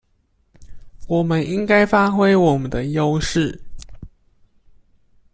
[1.07, 3.59] 我們應該發揮我們的優勢